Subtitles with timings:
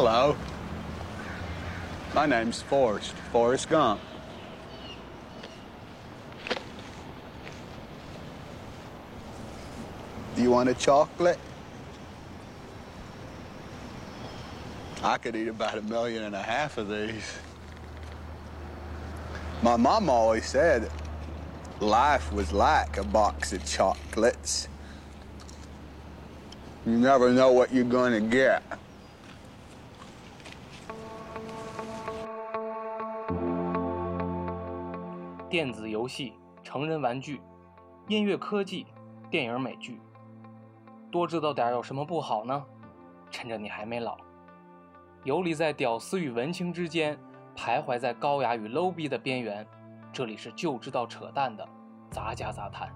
[0.00, 0.36] Hello.
[2.14, 4.00] My name's Forrest, Forrest Gump.
[10.36, 11.40] Do you want a chocolate?
[15.02, 17.34] I could eat about a million and a half of these.
[19.62, 20.92] My mom always said
[21.80, 24.68] life was like a box of chocolates.
[26.86, 28.62] You never know what you're to get.
[35.48, 37.40] 电子游戏、成人玩具、
[38.06, 38.86] 音乐科技、
[39.30, 39.98] 电影美剧，
[41.10, 42.62] 多知道点有什么不好呢？
[43.30, 44.18] 趁着你还没老，
[45.24, 47.18] 游离在屌丝与文青之间，
[47.56, 49.66] 徘徊在高雅与 low 逼的边缘，
[50.12, 51.66] 这里是就知道扯淡的
[52.10, 52.94] 杂家杂谈。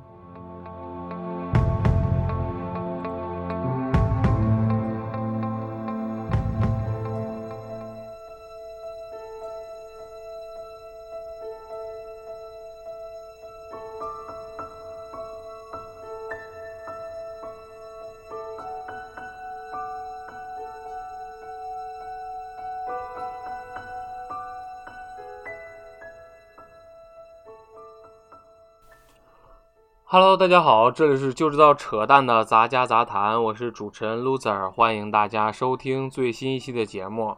[30.13, 37.35] Hello，大家好，这里是就知道扯淡的杂家杂谈，我是主持人 Loser，欢迎大家收听最新一期的节目。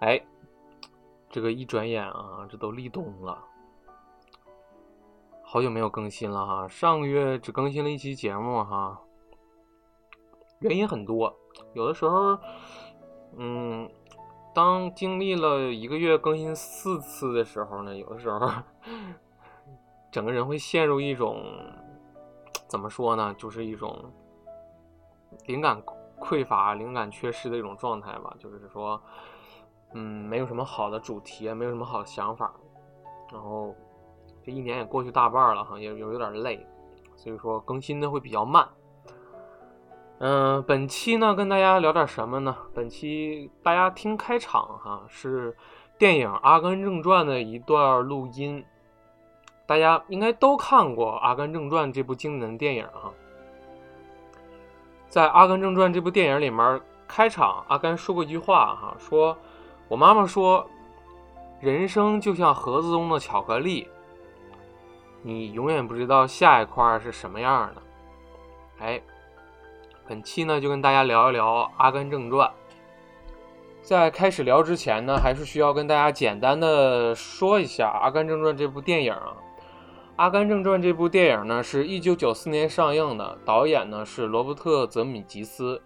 [0.00, 0.20] 哎，
[1.30, 3.38] 这个一转眼啊，这都立冬了，
[5.44, 9.00] 好久没有更新了哈，上个月只更新了一期节目哈，
[10.58, 11.32] 原因很多，
[11.72, 12.36] 有的时候，
[13.36, 13.88] 嗯，
[14.52, 18.50] 当经历了一个月更新四次的时候呢，有的时候。
[20.10, 21.44] 整个人会陷入一种
[22.66, 23.34] 怎么说呢？
[23.38, 23.96] 就是一种
[25.46, 25.82] 灵感
[26.18, 28.34] 匮乏、灵感缺失的一种状态吧。
[28.38, 29.00] 就是说，
[29.94, 32.52] 嗯，没有什么好的主题，没有什么好的想法。
[33.32, 33.74] 然后
[34.42, 36.66] 这一年也过去大半了哈，也有有点累，
[37.14, 38.66] 所以说更新的会比较慢。
[40.20, 42.56] 嗯，本期呢跟大家聊点什么呢？
[42.74, 45.56] 本期大家听开场哈，是
[45.96, 48.64] 电影《阿甘正传》的一段录音。
[49.68, 53.12] 大家应该都看过《阿甘正传》这部经典的电影啊，
[55.10, 59.36] 在《阿甘正传》这部电影里面，开场阿甘说过一句话哈，说
[59.86, 60.66] ：“我妈妈说，
[61.60, 63.86] 人生就像盒子中的巧克力，
[65.20, 67.82] 你永远不知道下一块是什么样的。”
[68.80, 69.02] 哎，
[70.06, 72.48] 本期呢就跟大家聊一聊《阿甘正传》。
[73.82, 79.36] 在开始聊之前呢，还是需要跟大家简单的说一下《阿甘正传》这部电影啊。
[80.18, 85.80] 《阿甘正传》这部电影呢，是一九九四年上映的，导演呢是罗伯特·泽米吉斯，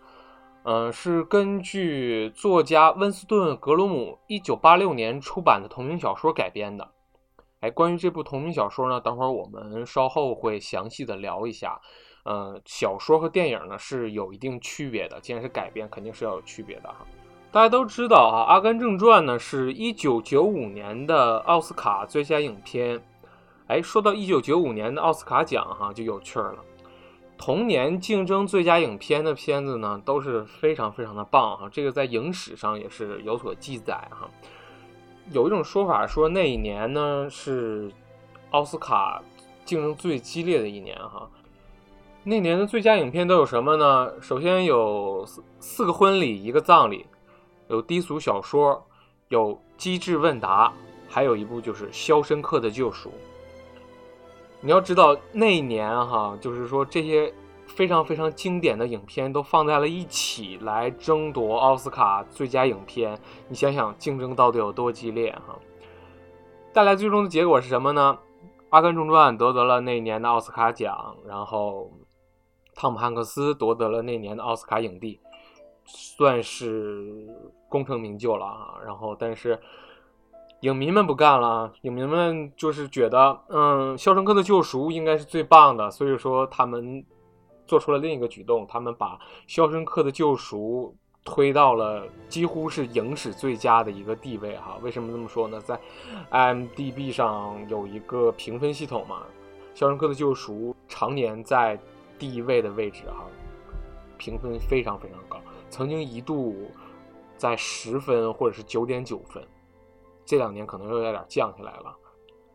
[0.62, 6.88] 嗯，是根据作家温斯顿·格鲁姆一九八六年出版的同名小说改编的。
[7.60, 11.78] 哎，关于这部同名小说呢，等会儿我们稍后会详细的聊一下。
[12.24, 17.04] 嗯，小说和电影呢是有一定区别的，既然是改编，肯定是要有区别的哈。
[17.50, 22.98] 大家都知道啊，《阿甘正传》呢是一九九五年的奥斯卡最佳影片。
[23.72, 26.58] 哎，说到一九九五年的奥斯卡奖哈，就有趣儿了。
[27.38, 31.70] 同年竞争最佳影片的片子呢，都是非常非常的棒哈。
[31.72, 34.28] 这个在影史上也是有所记载哈。
[35.30, 37.90] 有一种说法说那一年呢是
[38.50, 39.22] 奥斯卡
[39.64, 41.26] 竞争最激烈的一年哈。
[42.24, 44.12] 那年的最佳影片都有什么呢？
[44.20, 47.06] 首先有四四个婚礼一个葬礼，
[47.68, 48.86] 有低俗小说，
[49.28, 50.70] 有机智问答，
[51.08, 53.08] 还有一部就是《肖申克的救赎》。
[54.64, 57.34] 你要知道那一年哈，就是说这些
[57.66, 63.18] 非常非常经典的影片都放在了一起来争夺奥斯卡最佳影片，
[63.48, 65.58] 你想想竞争到底有多激烈哈？
[66.72, 68.16] 带来最终的结果是什么呢？
[68.70, 71.90] 《阿甘正传》夺得了那年的奥斯卡奖，然后
[72.76, 75.18] 汤姆汉克斯夺得了那年的奥斯卡影帝，
[75.84, 77.26] 算是
[77.68, 78.78] 功成名就了啊。
[78.86, 79.58] 然后但是。
[80.62, 87.04] 影迷们不干了，影迷们就是觉得，嗯，《肖申克的救赎》应该是最棒的，所以说他们
[87.66, 89.16] 做出了另一个举动，他们把
[89.48, 90.94] 《肖申克的救赎》
[91.24, 94.78] 推到了几乎是影史最佳的一个地位哈。
[94.82, 95.60] 为什么这么说呢？
[95.60, 95.76] 在
[96.30, 99.22] m d b 上有一个评分系统嘛，
[99.76, 101.76] 《肖申克的救赎》常年在
[102.20, 103.26] 第一位的位置哈，
[104.16, 106.70] 评分非常非常高，曾经一度
[107.36, 109.42] 在十分或者是九点九分。
[110.24, 111.94] 这两年可能又有点降下来了。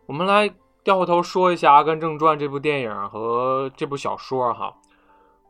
[0.06, 0.54] 我们来
[0.84, 4.74] 掉回头说一下《阿甘正传》这部电影和这部小说哈。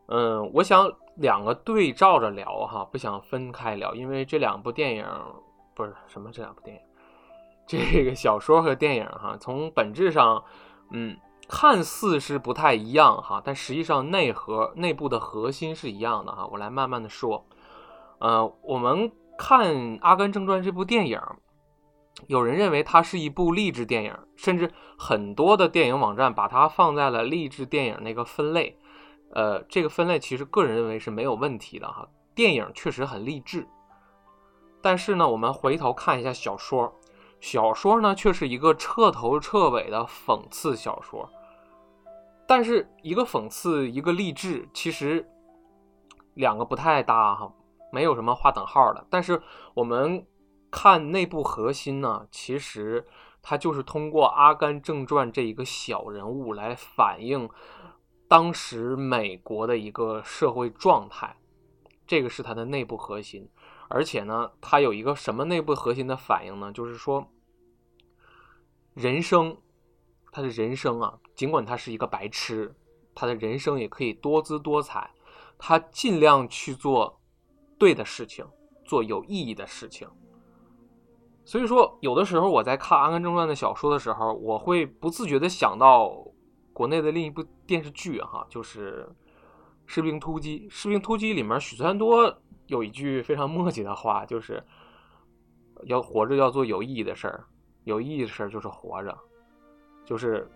[0.06, 5.06] 嗯，我想两个对照着聊哈，不想分开聊，因为这两部电影
[5.74, 6.82] 不是什么这两部电影，
[7.66, 10.42] 这个小说和电影哈，从本质上，
[10.90, 11.16] 嗯，
[11.46, 16.46] 看似是不太一样哈，但实际上内核内部的核心是一样的哈。
[16.50, 17.44] 我来慢慢的说，
[18.18, 21.20] 呃，我们看《阿甘正传》这部电影，
[22.26, 28.78] 有人认为它是一部励志电影，甚至很多的电影网站把它放在了励志电影那个分类。
[29.32, 32.08] 呃，这个分类其实个人认为是没有问题的哈。
[32.34, 33.66] 电影确实很励志，
[34.80, 36.92] 但是呢，我们回头看一下小说，
[37.40, 41.28] 小说呢却是一个彻头彻尾的讽刺小说。
[42.46, 45.28] 但是一个讽刺，一个励志，其实
[46.34, 47.52] 两个不太搭哈，
[47.92, 49.06] 没有什么划等号的。
[49.10, 49.42] 但是
[49.74, 50.24] 我们
[50.70, 53.06] 看内部核心呢，其实
[53.42, 57.48] 它就是通过《阿甘正传》这一个小人物来反映。
[58.28, 61.38] 当时美国的一个社会状态，
[62.06, 63.48] 这个是它的内部核心，
[63.88, 66.70] 而且呢，它有一个什么内部核心的反应呢？
[66.70, 67.30] 就是说，
[68.92, 69.56] 人生，
[70.30, 72.74] 他的人生啊，尽管他是一个白痴，
[73.14, 75.10] 他的人生也可以多姿多彩，
[75.56, 77.18] 他尽量去做
[77.78, 78.46] 对的事情，
[78.84, 80.06] 做有意义的事情。
[81.48, 86.12] 所以说，有的时候我在看《阿甘正传》的小说的时候，我会不自觉的想到。
[86.74, 89.04] 国内的另一部电视剧哈，就是
[89.86, 90.60] 《士兵突击》。
[90.70, 92.32] 《士兵突击》里面许三多
[92.66, 94.62] 有一句非常墨迹的话，就是
[95.86, 97.44] 要活着要做有意义的事儿，
[97.82, 99.16] 有意义的事儿就是活着。
[100.04, 100.48] 就是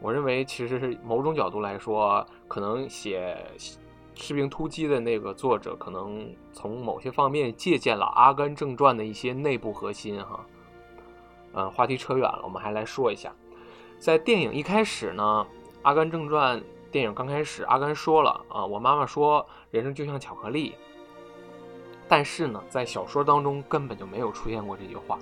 [0.00, 3.36] 我认为，其实是某种角度来说，可能写
[4.14, 10.44] 《士兵突击》的那个作者，可能从某些方面借鉴了《阿甘正传》的一些内部核心哈。
[11.52, 13.32] 嗯，话题扯远了，我们还来说一下，
[13.98, 15.46] 在电影一开始呢。
[15.82, 16.58] 《阿甘正传》
[16.90, 20.74] 电影刚开始，阿甘说了啊，我妈妈说人生就像巧克力。
[22.08, 25.18] 但是呢，在小说当中根本就没有出现过这句话。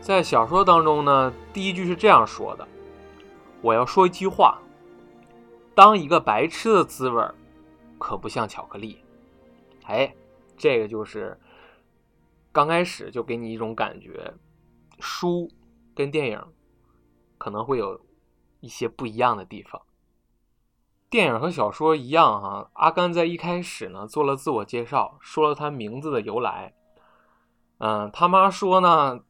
[0.00, 2.66] 在小说当中呢，第一句是这样说的
[3.60, 4.58] ：“我要说一句话，
[5.74, 7.22] 当一个白痴的滋味
[7.98, 8.98] 可不像巧克力。”
[9.84, 10.14] 哎，
[10.56, 11.38] 这个就是
[12.52, 14.34] 刚开始就给你一种感觉，
[15.00, 15.50] 书
[15.94, 16.42] 跟电影
[17.38, 18.00] 可能会有。
[18.60, 19.82] 一些不一样的地方。
[21.08, 26.74] 电影和小说一样哈，阿甘在一开始呢做了自我介绍，说了他名字的由来。
[27.78, 29.22] 嗯，他妈说呢，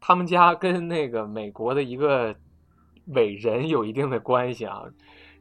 [0.00, 2.34] 他们家跟那个美国的一个
[3.08, 4.86] 伟人有一定的关系啊。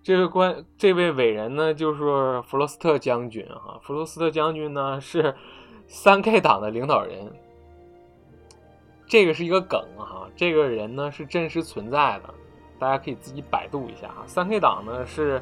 [0.01, 3.80] 这个关，这位伟人呢就是弗罗斯特将军哈。
[3.81, 5.36] 弗罗斯特将军呢是
[5.88, 7.31] 三 K 党的领导人。
[9.06, 12.34] 这个是一个梗哈，这个人呢是真实存在的。
[12.78, 15.42] 大家可以自己百度一下哈，三 K 党呢是，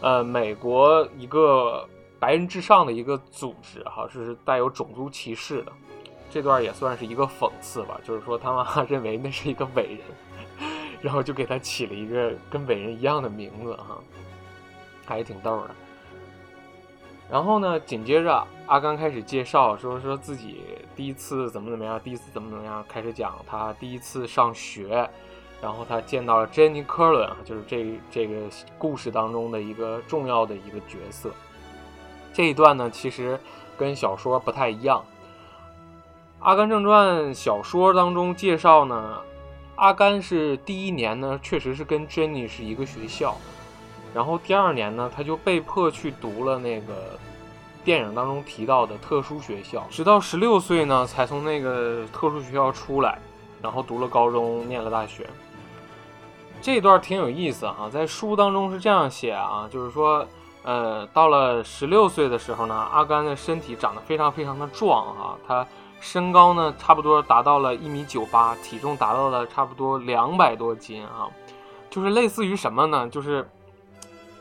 [0.00, 1.86] 呃，美国一个
[2.18, 5.72] 白人至上的一个组织哈，是带有种族歧视的。
[6.30, 10.00] 这段也算是一个讽刺吧，就是说他妈 认为那是一个伟人，
[11.02, 13.98] 然后就给他起了一个跟伟人一样的名字哈，
[15.04, 15.70] 还挺逗的。
[17.28, 20.62] 然后呢，紧接着阿甘开始介绍，说说自己
[20.94, 25.08] 第一次怎么怎么样，第一次怎么怎么样，开始讲他第一次上学。
[25.62, 28.34] 然后他见到了珍妮·科伦啊，就是这这个
[28.78, 31.30] 故事当中的一个重要的一个角色。
[32.34, 33.38] 这一段呢，其实
[33.78, 34.98] 跟小说不太一样。
[36.40, 39.20] 《阿甘正传》小说当中介绍呢，
[39.82, 43.36] 阿甘是第一年呢，确实是跟珍妮是一个学校，
[44.14, 47.18] 然后第二年呢，他就被迫去读了那个
[47.82, 53.18] 电影当中提到的特殊学校，直到十六岁呢，才从那个特殊学校出来，
[53.60, 55.28] 然后读了高中，念了大学。
[56.60, 60.24] 这段挺有意思哈，在书当中是这样写啊，就是说，
[60.62, 65.66] 呃，到了十六岁的时候呢，阿甘的身体长得非常非常的壮啊，他
[66.02, 71.30] 身高呢差不多达到了一米九八，体重达到了差不多两百多斤啊，
[71.88, 73.08] 就是类似于什么呢？
[73.08, 73.48] 就是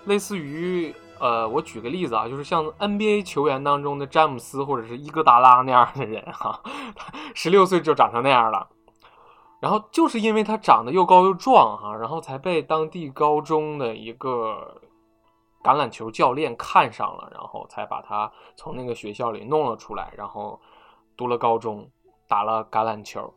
[0.06, 6.60] 类似于呃，我举个例子啊，就是像 NBA 球员当中的詹姆斯或者是伊戈达拉那样的人哈，
[7.36, 8.68] 十六岁就长成那样了。
[9.60, 14.82] 然后就是因为他长得又高又壮哈，然后才被当地高中的一个
[15.62, 20.60] 橄榄球教练看上了，然后才把他从那个学校里弄了出来，然后
[21.22, 21.88] 读了高中，
[22.28, 23.36] 打了橄榄球。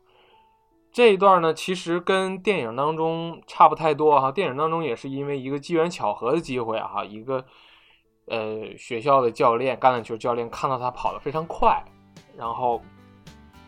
[0.91, 4.31] 这一段呢，其实跟电影当中差不太多哈。
[4.31, 7.45] 电影当中也是因为一个机缘巧合的机会哈，一个
[8.25, 11.79] 呃学校的教练，橄榄球教练看到他跑得非常快，
[12.35, 12.81] 然后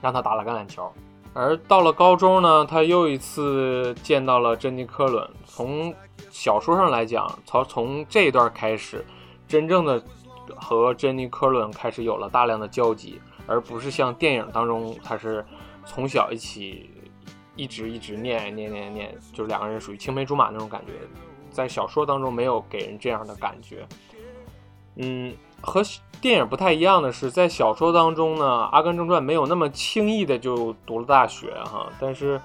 [0.02, 0.92] 让他打了橄榄球。
[1.36, 5.30] 而到了高中呢，他又一次见到了珍妮·科伦。
[5.46, 5.94] 从
[6.32, 9.06] 小说上来讲，从从这一段开始，
[9.48, 10.04] 真正的
[10.56, 15.44] 和珍妮科伦开始有了大量的交集，而不是像电影当中他是
[15.86, 16.92] 从小一起
[17.56, 20.92] 一直一直念念念念，就是两个人属于青梅竹马那种感觉。
[21.50, 23.88] 在小说当中没有给人这样的感觉。
[24.98, 25.82] 嗯，和
[26.20, 32.40] 电影不太一样的是，在小说当中呢，《阿甘正传》没有那么轻易的就读了大学哈，但是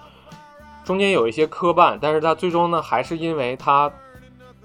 [0.84, 3.90] 中间有一些磕绊，但是他最终呢，还是因为他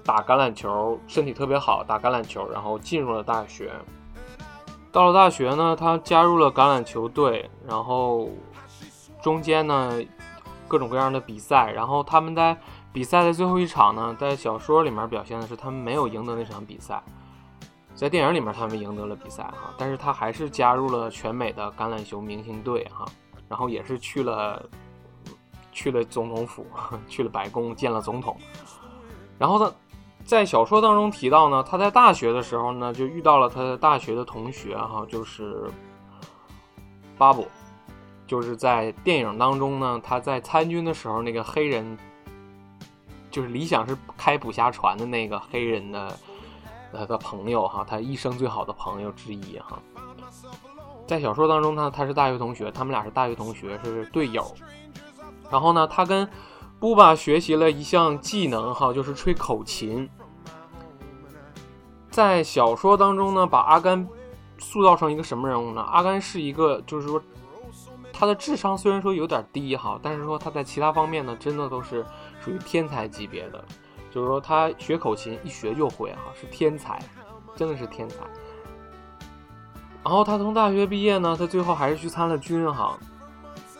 [0.04, 3.70] 打橄榄球身体特别好，打橄榄球，然后进入了大学。
[4.90, 8.30] 到了大学呢，他加入了橄榄球队，然后
[9.22, 9.92] 中间呢
[10.66, 12.56] 各种各样的比赛，然后他们在
[12.92, 17.02] 比赛的最后一场呢，在小说里面表现的是他们没有赢得那场比赛。
[17.94, 23.04] 在电影里面，他们赢得了比赛哈，但是他还是加入了全美的橄榄球明星队哈，
[23.48, 24.64] 然后也是去了
[25.72, 26.64] 去了总统府，
[27.08, 28.36] 去了白宫见了总统。
[29.36, 29.74] 然后呢，
[30.28, 35.70] 在小说当中提到呢，他在大学的时候呢，就遇到了他的大学的同学哈，就是
[37.16, 37.48] 巴布，
[38.26, 41.96] 就是在电影当中呢，他在参军的时候那个黑人，
[43.30, 46.14] 就是理想是开捕虾船的那个黑人的。
[46.92, 49.78] 他的朋友哈，他一生最好的朋友之一哈，
[51.06, 54.44] 在小说当中呢，他是大学同学，他们俩是大学同学，是队友。
[55.50, 56.28] 然后呢，他跟
[56.78, 60.08] 布巴学习了一项技能哈，就是吹口琴。
[62.18, 64.04] 在小说当中呢，把阿甘
[64.58, 65.80] 塑造成一个什么人物呢？
[65.82, 67.22] 阿甘是一个，就是说
[68.12, 72.04] 他的智商虽然说有点低哈，但是说他在其他方面呢，真的都是
[72.40, 73.64] 属于天才级别的。
[74.10, 77.00] 就是说，他学口琴一学就会哈，是天才，
[77.54, 78.16] 真的是天才。
[80.02, 82.98] 然后他从大学毕业呢，他最后还是去参了军哈。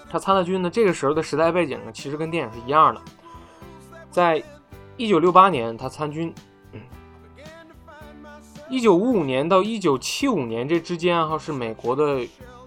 [0.09, 3.01] 他参了军呢，这个时候的时代背景呢，其实跟电影是一样的。
[4.13, 4.41] 在
[4.97, 6.33] 一九六八年，他参军。
[8.71, 12.21] 一九五五年到一九七五年这之间哈，是美国的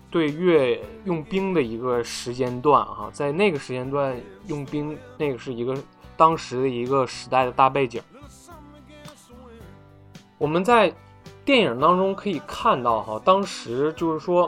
[0.09, 4.15] 对越用兵的一个时间段哈，在那个时间段
[4.47, 5.75] 用兵，那个是一个。
[6.17, 7.99] 当时的一个时代的大背景，
[10.37, 10.93] 我们在
[11.43, 14.47] 电影当中可以看到，哈，当时就是说，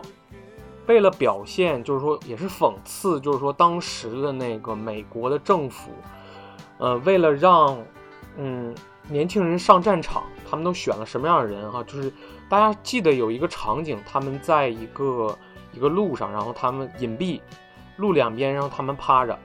[0.86, 5.90] 为了表现，就是说也是讽刺，就是说当时的那个美国的政府，
[6.78, 7.76] 呃，为了让
[8.38, 8.76] 嗯
[9.08, 10.22] 年轻人上战场，
[10.54, 11.72] 他们都选了什么样的人？
[11.72, 12.14] 哈，就是
[12.48, 15.36] 大家记得有一个场景，他们在一个
[15.72, 17.42] 一个路上，然后他们隐蔽，
[17.98, 19.36] 路两边，让他们趴着。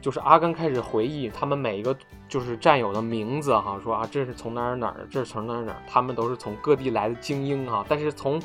[0.00, 1.96] 就是阿甘开始回忆他们每一个
[2.28, 7.84] 就是战友的名字哈，说啊这是从哪儿哪儿，这是从哪儿哪儿，他们都是从各地来的精英哈。
[7.88, 8.40] 但是从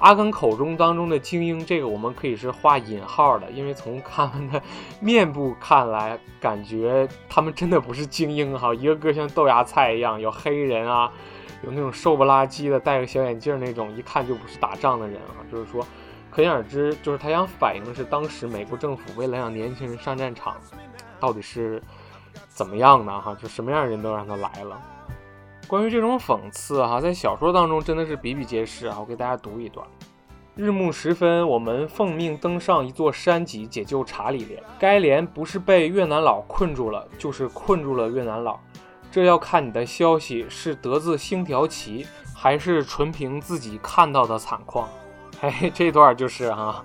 [0.00, 4.60] 阿甘口中当中的精英，这个我们可以是画引号的，因为从他们的
[4.98, 11.12] 面部看来，感觉他们真的不是精英哈，一个个像豆芽菜一样，有黑人啊，
[11.62, 15.40] 有那种瘦不拉几的戴个小眼镜那种，一看就不是打仗的人啊。
[15.50, 15.86] 就是说，
[16.30, 20.56] 可想而知，就是他想反映的是当时美国政府为了让年轻人上战场。
[21.18, 21.82] 到底是
[22.48, 23.34] 怎么样的哈？
[23.40, 24.80] 就什么样的人都让他来了。
[25.66, 28.98] 关于这种讽刺哈，在小说当中真的是比比皆是啊。
[29.00, 29.84] 我给大家读一段：
[30.54, 34.62] 日暮时分，我们奉命登上一座山脊，解救查理连。
[34.78, 38.60] 该连不是被越南佬困住了，就是困住了越南佬。
[39.16, 44.86] 这要看你的消息是得自星条旗，还是纯凭自己看到的惨况。
[45.40, 46.84] 嘿，这段就是哈，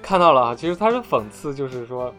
[0.00, 0.54] 看到了啊。
[0.54, 2.10] 其实他是讽刺，就是说。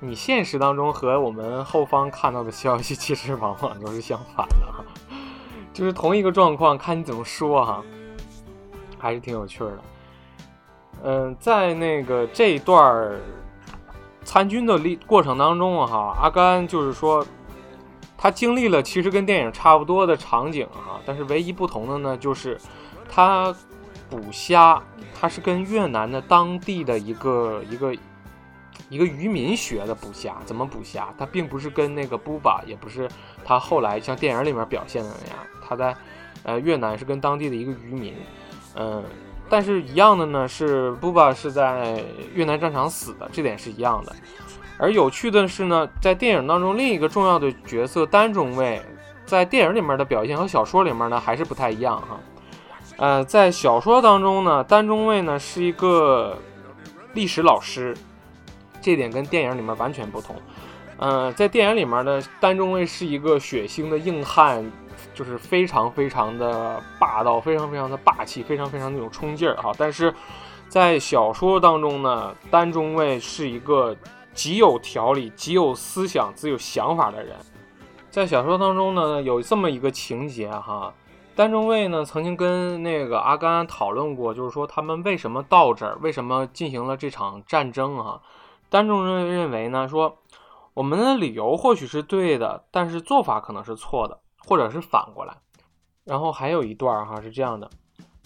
[0.00, 4.82] 你现实当中和我们后方看到的消息，其实往往都是相反的哈，
[5.74, 7.82] 就是同一个状况，看你怎么说哈，
[8.98, 9.78] 还是挺有趣的。
[11.02, 13.20] 嗯，在那个这一段
[14.24, 17.24] 参军的历过程当中哈，阿甘就是说，
[18.22, 22.56] 他经历了其实跟电影差不多的场景哈，但是唯一不同的呢，就是
[23.08, 23.52] 他
[24.08, 24.80] 捕虾，
[25.18, 27.92] 他是跟越南的当地的一个一个。
[28.88, 31.08] 一个渔民学的捕虾，怎么捕虾？
[31.18, 33.08] 他并不是跟那个布巴，也不是
[33.42, 35.38] 他后来像电影里面表现的那样。
[35.66, 35.96] 他在
[36.42, 38.14] 呃越南是跟当地的一个渔民，
[38.74, 39.02] 嗯，
[39.48, 44.14] 但是一样的呢是布巴是在越南战场死的，这点是一样的。
[44.78, 48.82] 而有趣的是呢，在电影当中另一个重要的角色单中尉，
[49.24, 52.20] 在电影里面的表现和小说里面呢还是不太一样哈。
[52.96, 56.36] 呃，在小说当中呢，单中尉呢是一个
[57.14, 57.96] 历史老师。
[58.84, 60.34] 这点跟电影里面完全不同，
[60.98, 64.68] 嗯，在电影里面呢，单中尉是一个血腥的硬汉，
[65.14, 69.70] 就是非常非常的霸道，非常非常的霸气，非常非常那种冲劲儿哈。
[69.78, 70.12] 但是
[70.66, 73.96] 在小说当中呢，单中尉是一个
[74.34, 77.36] 极有条理、极有思想、极有想法的人。
[78.10, 80.92] 在小说当中呢，有这么一个情节哈，
[81.34, 88.20] 丹中尉呢曾经跟那个阿甘讨论过，就是说他们为什么到这儿，为什么进行了这场战争啊？
[88.68, 90.18] 丹中尉认为呢，说
[90.74, 95.36] 我们的理由或许是对的，但是做法可能是错的，或者是反过来。
[96.04, 97.70] 然后还有一段哈是这样的：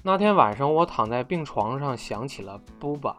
[0.02, 3.16] 那天晚上我躺在病床上，想起了布巴，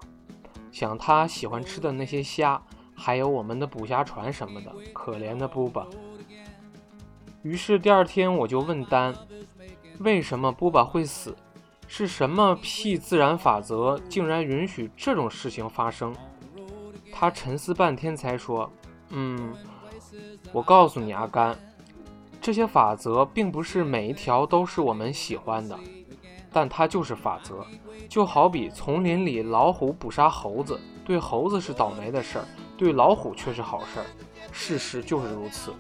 [0.72, 2.62] 想他喜欢吃的那些虾，
[2.98, 4.74] 还有我们的捕虾船什么的。
[4.94, 5.88] 可怜的布巴。
[7.44, 9.16] 于是第二天我就问丹。
[10.00, 11.36] 为什么波巴会死？
[11.88, 16.14] 是什么屁自然法则竟然允许这种事情发生？
[17.12, 18.70] 他沉思半天才说
[19.10, 19.56] ：“嗯，
[20.52, 21.58] 我告诉你，阿甘，
[22.42, 25.80] 这些法则并不是每一条都是我们喜欢的，
[26.52, 27.66] 但它就是法则。
[28.10, 32.46] 就好比丛林里老虎捕杀猴子，对猴子是倒霉的事儿，
[32.78, 34.06] 对老虎却是好事儿。
[34.52, 35.74] 事实就是如此，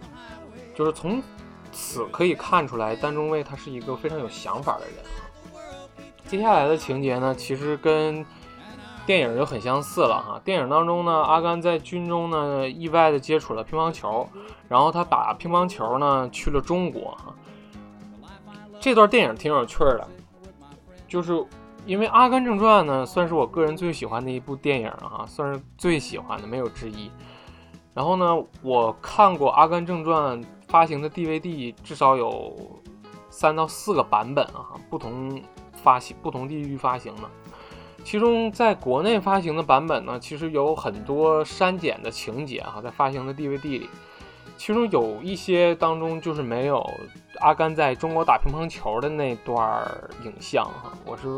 [0.75, 1.21] 就是从。”
[1.69, 4.95] 此可以看出来，丹中尉他是一个非常有想法的人。
[6.25, 8.25] 接下来的情节呢，其实跟
[9.05, 10.41] 电影就很相似了哈。
[10.43, 14.27] 电影当中呢，阿甘在军中呢意外的接触了乒乓球，
[14.67, 17.35] 然后他打乒乓球呢去了中国哈。
[18.79, 20.07] 这段电影挺有趣的，
[21.07, 21.45] 就是
[21.87, 27.09] 因为《阿甘正传》呢算是我个人最喜欢的一部电影啊，算是最喜欢的没有之一。
[27.95, 28.25] 然后呢，
[28.61, 30.39] 我看过《阿甘正传》。
[30.67, 32.53] 发行的 DVD 至少有
[33.29, 35.41] 三到四个版本啊，不同
[35.71, 37.21] 发行、不同地域发行的。
[38.03, 43.89] 其中在国内发行的版本呢，其实有很多删减的情节哈，在发行的 DVD 里，
[44.57, 46.85] 其中有一些当中就是没有
[47.39, 49.89] 阿甘在中国打乒乓球的那段
[50.25, 50.91] 影像哈。
[51.05, 51.29] 我是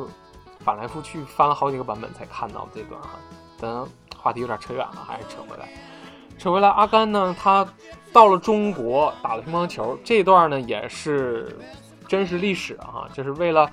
[0.70, 3.10] 翻来覆去翻了好几个版本才看到这段哈。
[3.58, 3.86] 咱
[4.16, 5.68] 话题有点扯远了，还是扯回来。
[6.38, 7.68] 扯回来，阿甘呢，他。
[8.12, 11.56] 到了中国打了乒乓球，这段呢也是
[12.08, 13.70] 真实历史啊，就是为了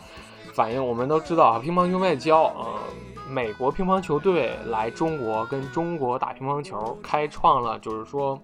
[0.52, 2.84] 反映我们都知道啊，乒乓球外交啊，
[3.30, 8.38] 美国乒乓球队来中国跟中国打乒乓球，开创了就是说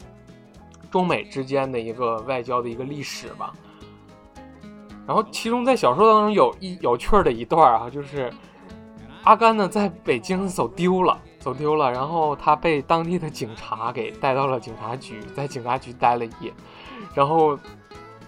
[0.91, 3.53] 中美之间的一个外交的一个历史吧。
[5.13, 8.33] 然后其中在小说当中有一有趣的一段啊，就是
[9.25, 11.19] 阿甘呢在北京走丢了。
[11.39, 16.51] 走丢了，然后他被当地的警察给带到了警察局，在警察局待了一夜，
[17.15, 17.59] 然后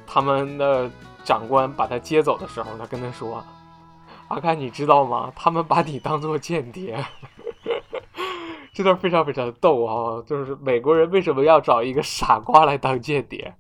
[0.07, 0.91] 他们的
[1.25, 3.43] 长官把他接走的时候，他跟他说
[4.29, 5.33] ：“阿甘，你知道吗？
[5.35, 7.03] 他们把你当做间谍。
[8.75, 10.23] ”这段非常非常的逗啊！
[10.27, 13.55] 就是美国人为什么要找一个傻瓜来当间谍？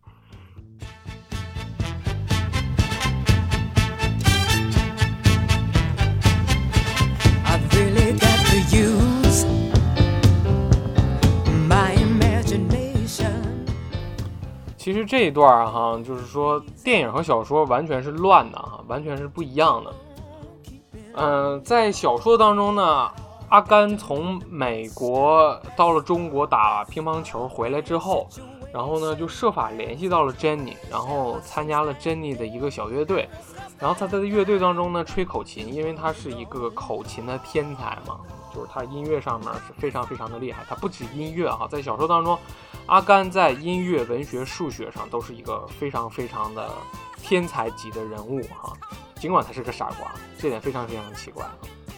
[14.94, 19.92] 其实这一段哈，就是说电影和小说完全是乱的哈，完全是不一样的。
[21.16, 23.10] 嗯，在小说当中呢，
[23.48, 28.28] 阿甘从美国到了中国打乒乓球回来之后，
[28.72, 33.28] 然后呢就设法联系到了珍妮，然后参加了珍妮的一个小乐队。
[33.80, 38.20] 然后他在乐队当中呢吹口琴，因为他是一个口琴的天才嘛，
[38.54, 40.62] 就是他音乐上面是非常非常的厉害。
[40.68, 42.38] 他不止音乐哈，在小说当中。
[42.86, 46.70] 阿甘在音乐、文学、数学上都是一个非常非常的
[47.22, 48.72] 天才级的人物哈，
[49.16, 51.44] 尽管他是个傻瓜，这点非常非常奇怪。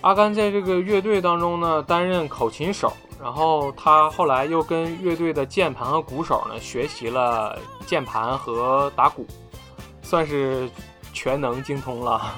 [0.03, 9.27] 阿甘在这个乐队当中呢，担任口琴手，然后他后来又跟乐队的键盘和鼓手呢学习了键盘和打鼓，
[10.03, 10.71] 算是
[11.13, 12.33] 全能精通了。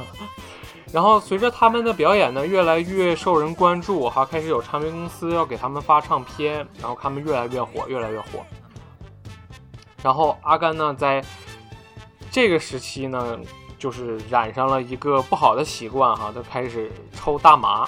[0.90, 8.42] 然后随着他们的表演呢越来越受人关注，哈，开始有唱片公司要给他们发唱片，然后他们越来越火，越来越火。
[10.02, 11.22] 然后阿甘呢，在
[12.30, 13.38] 这个时期呢，
[13.78, 17.86] 就是染上了一个不好的习惯，哈，他开始抽大麻。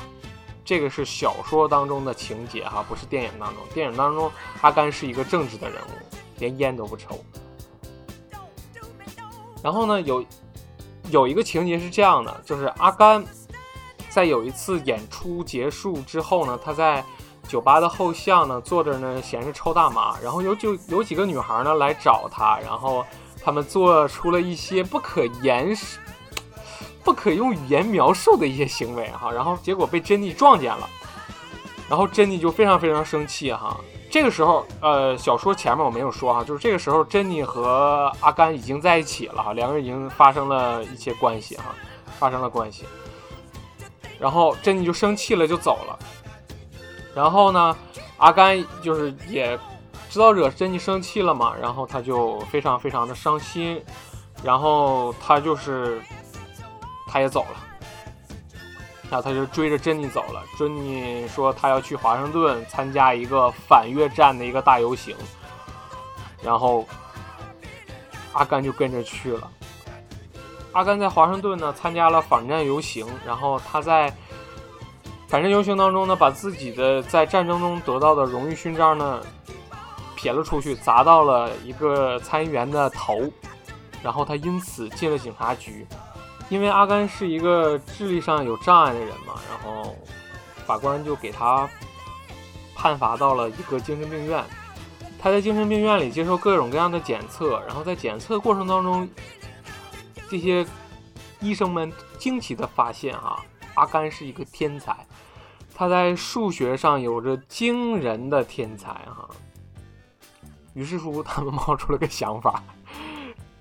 [0.62, 3.64] 这个是小说当中的情节，哈，不是电影当中。
[3.72, 7.18] 电影当中，阿甘是一个正直的人物，连烟都不抽。
[9.62, 10.22] 然后呢，有。
[11.10, 13.24] 有一个情节是这样的，就是阿甘
[14.08, 17.04] 在有一次演出结束之后呢，他在
[17.48, 23.04] 酒吧的后巷呢坐着呢，闲着抽大麻，然后有就有几个女孩呢来找他，然后
[23.42, 25.76] 他们做出了一些不可言、
[27.02, 30.88] 不可用语言描述的一些行为哈，然后结果被珍妮撞见了，
[31.88, 33.76] 然后珍妮就非常非常生气哈。
[34.10, 41.66] 这个时候，呃，小说前面我没有说哈，就是这个时候，珍妮和阿甘已经在一起了哈，两个人已经发生了一些关系哈，
[42.18, 42.84] 发生了关系。
[44.18, 45.98] 然后珍妮就生气了，就走了。
[47.14, 47.76] 然后呢，
[48.18, 49.58] 阿甘就是也
[50.08, 53.80] 知道惹珍妮生气了嘛，然后他就非常非常的伤心，
[54.42, 56.02] 然后他就是
[57.06, 57.69] 他也走了。
[59.10, 60.42] 然后他就追着珍妮走了。
[60.56, 65.16] 珍妮说他要去华盛顿参加一个反越战的一个大游行，
[66.42, 66.86] 然后
[68.32, 69.50] 阿甘就跟着去了。
[70.72, 74.08] 阿甘在华盛顿呢参加了反战游行，然后他在
[75.26, 79.20] 反战游行当中呢，把自己的在战争中得到的荣誉勋章呢
[80.14, 83.28] 撇了出去，砸到了一个参议员的头，
[84.02, 85.84] 然后他因此进了警察局。
[86.50, 89.96] 因为阿甘是一个智力上有障碍的人嘛，然后
[90.66, 91.66] 法官就给他
[92.74, 94.44] 判罚到了一个精神病院。
[95.22, 99.08] 他在精神病院里接受各种各样的检测，然后在检测过程当中，
[100.28, 100.66] 这些
[101.40, 103.38] 医生们惊奇的发现啊，
[103.74, 105.06] 阿甘是一个天才，
[105.74, 109.28] 他在数学上有着惊人的天才哈。
[110.72, 112.62] 于是乎，他们冒出了个想法。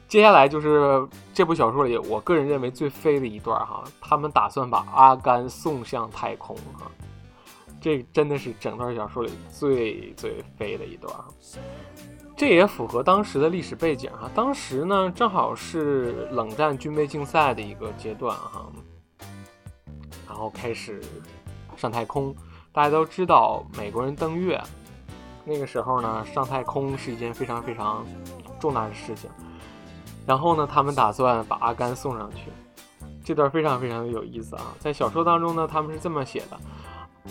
[0.10, 6.90] 接下来就是这部小说里，我个人认为最飞的一段哈，他们打算把阿甘送向太空哈，
[7.80, 11.14] 这真的是整段小说里最最飞的一段，
[12.36, 18.66] 这也符合当时的历史背景哈，当时呢正好是冷战军备竞赛的一个阶段哈，
[20.28, 21.00] 然后开始
[21.78, 22.36] 上太空，
[22.72, 24.60] 大家都知道美国人登月，
[25.46, 28.04] 那个时候呢上太空是一件非常非常
[28.60, 29.30] 重大的事情。
[30.30, 32.52] 然后呢，他们打算把阿甘送上去，
[33.26, 34.62] 这段非常非常的有意思啊。
[34.78, 36.60] 在小说当中呢，他们是这么写的：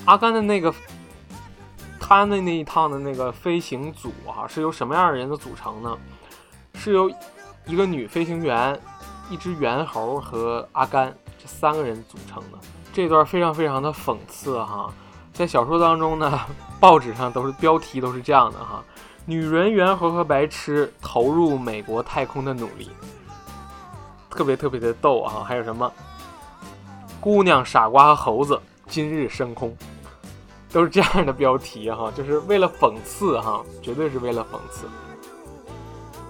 [0.05, 0.75] 阿甘的那个
[2.01, 5.97] 他的那一趟的那个飞行组啊，是由什么样的人的组成呢？
[6.75, 7.09] 是由
[7.67, 8.77] 一个女飞行员、
[9.31, 12.59] 一只猿猴和阿甘这三个人组成的。
[12.93, 14.93] 这段非常非常的讽刺哈，
[15.33, 16.37] 在小说当中呢，
[16.81, 18.83] 报纸上都是标题都是这样的哈。
[19.29, 22.89] 女人、猿猴和白痴投入美国太空的努力，
[24.31, 25.45] 特别特别的逗啊！
[25.47, 25.93] 还有什么
[27.21, 29.77] 姑娘、傻瓜和猴子今日升空，
[30.73, 34.87] 都是这样的标题哈，就是为了讽刺哈，绝对是为了讽刺。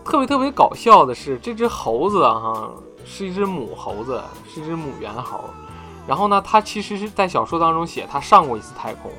[0.05, 2.69] 特别特别搞笑的是，这只猴子哈
[3.05, 4.21] 是一只母猴子，
[4.53, 5.45] 是一只母猿猴。
[6.05, 9.13] 然后呢，它其实是在小说当中写，它上过一次太空。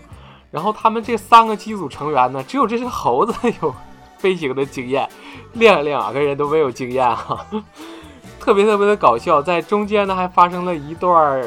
[0.52, 3.74] 然后他们这三个机组成员呢，只有这只猴子有
[4.18, 5.08] 飞行的经验，
[5.54, 7.46] 另两个人都没有经验哈，
[8.40, 9.42] 特别特别的搞笑。
[9.42, 11.42] 在中间呢，还发生了一段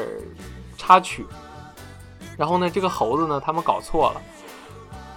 [0.77, 1.25] 插曲。
[2.35, 4.21] 然后呢，这个猴子呢，他们搞错了，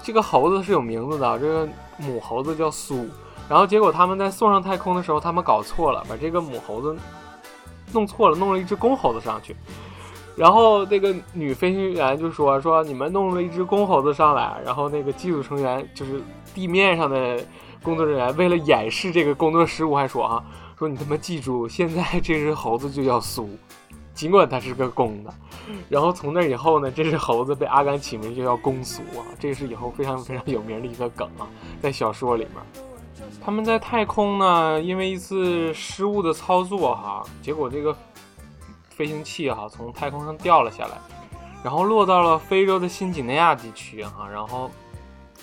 [0.02, 3.08] 这个猴子是有名字的，这个母猴子叫苏。
[3.48, 6.94] 然后结果他们在送上太空的时候，他们搞错了，把这个母猴子
[7.92, 9.56] 弄错了，弄了一只公猴子上去。
[10.36, 16.20] 然后那个女飞行员就说：“说你们弄了一只公猴子上来。”然后那个机组成员就是
[16.54, 17.42] 地面上的
[17.82, 20.44] 工作人员，为了掩饰这个工作失误，还说：“啊，
[20.78, 23.48] 说你他妈记住，现在这只猴子就叫苏，
[24.12, 25.32] 尽管它是个公的。”
[25.88, 31.48] 然后从那以后呢，这只猴子被阿甘起名就叫公苏啊，这是以后非常非常有名的一个梗啊，
[31.80, 32.84] 在小说里面。
[33.42, 37.96] 他们在太空呢，因为一次失误的操作哈，结果这个。
[38.96, 40.96] 飞行器哈从太空上掉了下来，
[41.62, 44.70] 然后落到了非洲的新几内亚地区哈，然后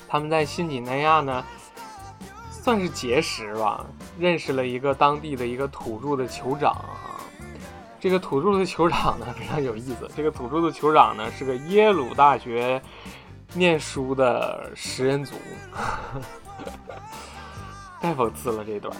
[0.10, 1.46] 他们在新几内亚呢
[2.50, 3.86] 算是结识吧，
[4.18, 7.20] 认识了一个当地的一个土著的酋长哈。
[8.00, 12.82] 这个土著的酋长呢 非常有意思，这个土著的酋长呢是个耶鲁大学
[13.54, 15.36] 念书的食人族，
[18.02, 18.92] 太讽刺了这段。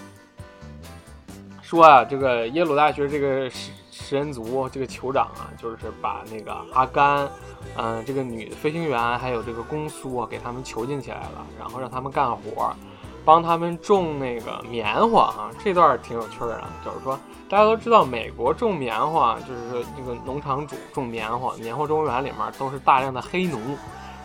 [1.60, 3.72] 说啊，这个耶鲁大学这个食
[4.04, 7.26] 食人族这个酋长啊，就是把那个阿甘，
[7.74, 12.76] 嗯，这个女飞行员还有这个公苏啊，给他们囚禁起来了，然后让他们干活，
[13.24, 15.50] 帮他们种那个棉花啊。
[15.64, 23.58] 这段挺有趣的，就是说大家都知道，美国种棉花，就是说那个农场主种棉花，棉花庄园里面都是大量的黑奴，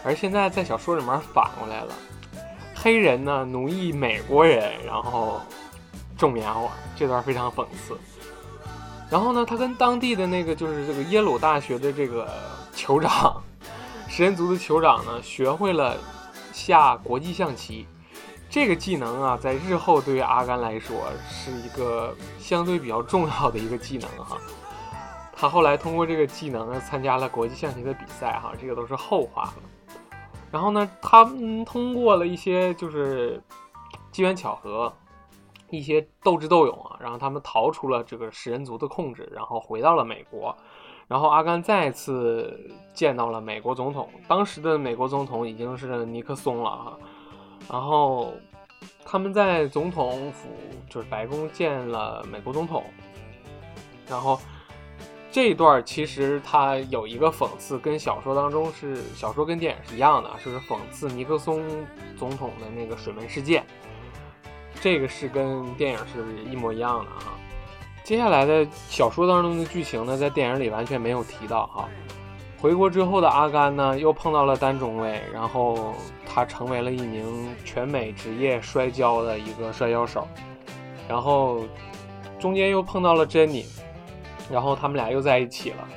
[0.03, 1.93] 而现在在小说里面反过来了，
[2.75, 5.39] 黑人呢奴役美国人，然后。
[6.17, 7.97] 种棉花这段非常讽刺，
[9.09, 12.29] 然后呢，他跟当地的那个就是这个耶鲁大学的这个
[12.75, 13.41] 酋长，
[14.07, 15.97] 食人族的酋长呢，学会了
[16.53, 17.87] 下国际象棋，
[18.51, 20.95] 这个技能啊，在日后对于阿甘来说
[21.27, 24.37] 是一个相对比较重要的一个技能哈。
[25.35, 29.53] 他后来通过这个技能呢，参加了国际象棋的比赛哈，这个都是后话了。
[30.51, 33.41] 然后呢，他们通过了一些就是
[34.11, 34.93] 机缘巧合。
[35.69, 40.55] 一些斗智斗勇啊，然后他们逃出了这个食人族的控制，然后回到了美国。
[41.07, 46.99] 然后阿甘再次见到了美国总统，当时的美国总统已经是尼克松了哈。
[47.67, 48.33] 然后
[49.03, 50.49] 他们在总统府，
[50.87, 52.83] 就是白宫见了美国总统。
[54.07, 54.39] 然后
[55.31, 61.63] 这一段其实他有一个讽刺，跟小说当中是小说跟电影是一样的，就是讽刺尼克松
[62.15, 63.65] 总统的那个水门事件。
[64.81, 67.33] 这个是跟电影是一模一样的啊。
[68.03, 71.87] 接下来的小说当中的剧情呢，在电影里完全没有提到哈。
[72.61, 75.93] 回国之后的阿甘呢，又碰到了单中尉，然后
[76.25, 80.27] 他成为了一名全美职业摔跤的一个摔跤手，
[81.07, 81.63] 然后
[82.39, 83.65] 中间又碰到了珍妮，
[84.51, 85.87] 然后他们俩又在一起了，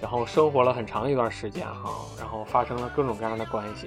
[0.00, 3.86] 然后生活了很长一段时间哈，然后发生了各种各样的关系，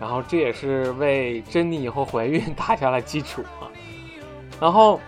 [0.00, 3.70] 然后这也是为珍妮以后怀孕 打下了基础啊。
[4.60, 5.00] 然后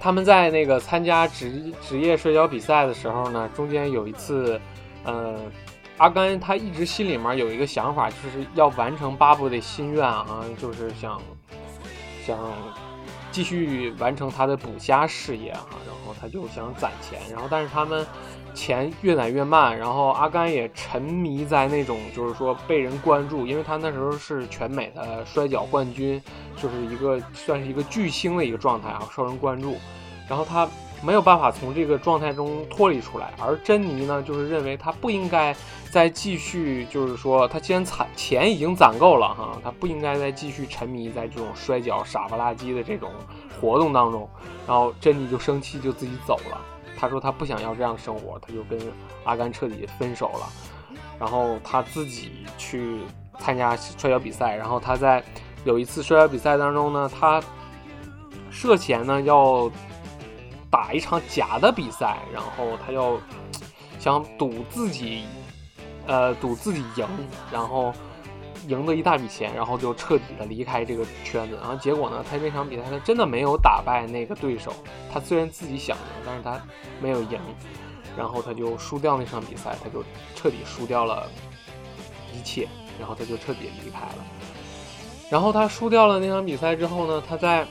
[0.00, 4.60] 他们在那个参加职职业摔跤比赛的时候呢，中间有一次。
[5.04, 5.38] 呃，
[5.98, 11.22] 阿甘他一直心里面有一个想法，就是要完成巴布的心愿啊，就是想
[12.26, 12.36] 想
[13.36, 18.06] 继续完成他的捕虾事业哈，然后他就想攒钱，然后但是他们
[18.54, 26.18] 钱越攒越慢，然后阿甘也沉迷在那种就是说被人关注，因为他那时候是全美的摔跤冠军，
[26.56, 29.76] 就是一个算是一个巨星的一个状态啊，受人关注，
[30.30, 30.66] 然后他。
[31.02, 35.54] 没有办法从这个状态中脱离出来，而珍妮呢，就是认为他不应该
[35.90, 43.10] 再继续，就是说他既然攒钱已经攒够了哈，他不应该再继续沉迷在这种摔跤傻不拉几的这种
[43.60, 44.28] 活动当中。
[44.66, 46.60] 然后珍妮就生气，就自己走了。
[46.98, 48.80] 他说他不想要这样的生活，他就跟
[49.24, 50.48] 阿甘彻底分手了。
[51.20, 53.00] 然后他自己去
[53.38, 55.22] 参加摔跤比赛，然后他在
[55.64, 57.40] 有一次摔跤比赛当中呢，他
[58.50, 59.70] 涉嫌呢要。
[60.76, 63.18] 打一场假的比赛，然后他要
[63.98, 65.24] 想赌自己，
[66.06, 67.08] 呃，赌自己赢，
[67.50, 67.94] 然后
[68.68, 71.56] 赢得一大笔钱，然后就彻底的离开这个圈子。
[71.56, 74.70] 然后结果呢，他这场比赛他真的没有打败那个对手，
[75.10, 76.60] 他虽然自己想赢，但是他
[77.00, 77.40] 没有赢，
[78.18, 81.26] 然后他就输掉那场比赛，他就彻底输掉了
[82.34, 84.26] 一切，然后他就彻底离开了。
[85.30, 87.66] 然后他输掉了那场比赛之后呢，他在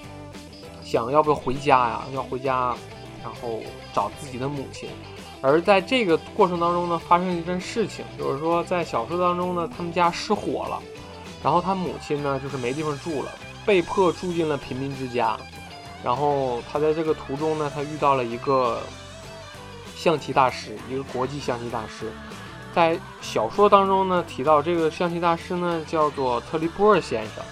[0.83, 2.01] 想要不要回家呀？
[2.11, 2.75] 要回家。
[3.25, 3.59] 然后
[3.91, 4.87] 找自己的母亲，
[5.41, 10.79] 而在这个过程当中呢，发生一件事情，就是说在小说当中呢，他们家失火了，
[11.43, 13.31] 然后他母亲呢就是没地方住了，
[13.65, 15.35] 被迫住进了贫民之家。
[16.03, 18.79] 然后他在这个途中呢，他遇到了一个
[19.95, 22.11] 象棋大师，一个国际象棋大师。
[22.75, 27.43] 在小说当中呢，提到这个象棋大师呢叫做特里波尔先生。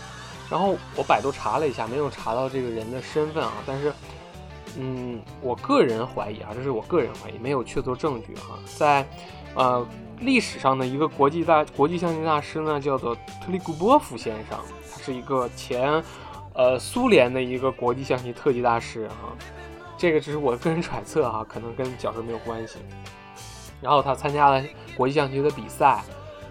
[0.52, 3.92] 然后我百度查了一下，没有查到这个人的身份啊，但是。
[4.78, 8.58] 嗯，我个人怀疑啊，这是我个人怀疑，没有确凿证据哈。
[8.78, 9.06] 在，
[9.54, 9.86] 呃，
[10.20, 14.58] 历史上的一个国际大国际象棋大师呢，叫做特里古波夫先生，
[14.92, 16.04] 他是一个前，
[16.54, 19.36] 呃，苏联的一个国际象棋特级大师哈。
[19.96, 22.80] 这个只是我个人揣测哈，可能跟角色没有关系。
[23.80, 24.64] 然后他参加了
[24.98, 26.04] 国际象棋的比赛，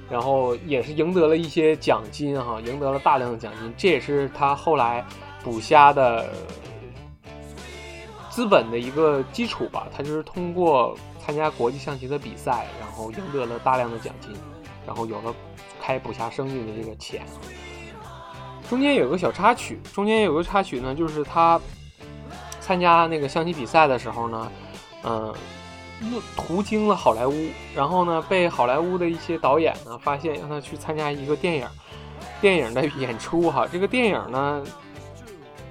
[0.09, 5.05] 然后也是赢得了一些奖金哈，赢得了大量的奖金，这也是他后来
[5.43, 6.33] 捕虾的。
[8.33, 14.31] 资本的一个基础吧，他就是通过参加国际象棋的比赛，然后赢得了大量的奖金，
[14.87, 15.35] 然后有了
[15.83, 17.27] 开捕虾生意的这个钱。
[18.71, 21.61] 中间有个小插曲，中间有个插曲呢，就是他
[22.59, 24.51] 参加那个象棋比赛的时候呢，
[25.05, 25.35] 嗯，
[26.35, 27.35] 途经了好莱坞，
[27.75, 31.69] 然后呢被好莱坞的一些导演呢发现，让他去参加一个电影，
[32.41, 33.69] 电影的演出哈。
[33.71, 34.65] 这个电影呢，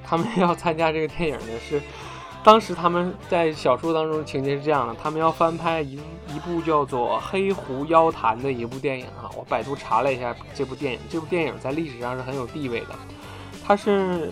[0.03, 1.81] 他们要参加这个电影呢是。
[2.43, 5.99] 当时他们在小说当中情节是这样的，他们要翻拍一
[6.33, 9.29] 一部叫做《黑狐妖谈》的一部电影啊。
[9.37, 12.95] 我百度查了一下这部电影，这部电影在历史上是很有地位的，
[13.63, 14.31] 它是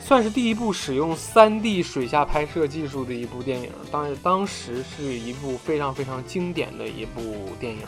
[0.00, 7.80] 算是第一部使用 3D 水下拍摄技术的一部电影，当当时是一部非常非常经典的一部电影。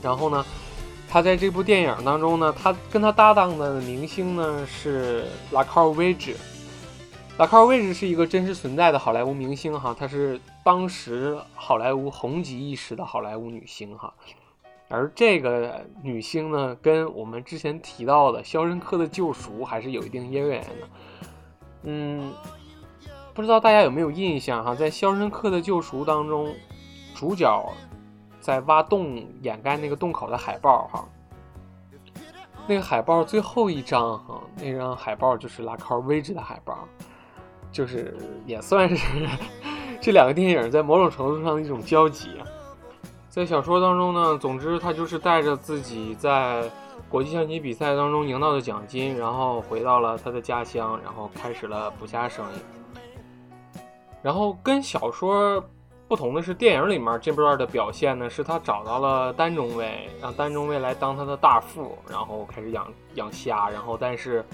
[0.00, 0.46] 然后呢，
[1.08, 6.36] 他在这部电影当中呢，他跟他搭档的明星呢是拉卡尔维 e。
[7.36, 14.14] 拉卡尔维治是一个真实存在的好莱坞明星哈，她是当时好莱坞红极一时的好莱坞女星哈。
[14.88, 20.88] 而这个女星呢，跟我们之前提到的《肖申克的救赎》还是有一定渊源的。
[21.82, 22.32] 嗯，
[23.34, 26.54] 不知道大家有没有印象哈，在《肖申克的救赎》当中，
[27.16, 27.72] 主角
[28.40, 31.04] 在挖洞掩盖那个洞口的海报哈，
[32.68, 36.86] 那个海报最后一张哈，那张海报就是拉卡尔维治的海报。
[37.74, 39.28] 就是也算是
[40.00, 42.30] 这两个电影在某种程度上的一种交集。
[43.28, 46.70] 在小说当中呢，总之他就是带着自己在
[47.08, 53.80] 国际象棋比赛当中赢到的奖金，然后回到了他的家乡，然后开始了捕虾生意。
[54.22, 55.62] 然后跟小说
[56.06, 64.44] 不同的是，电影里面这段的表现呢，是他找到了丹中尉，让丹中尉来当他的大副，然后开始养养虾，然后但是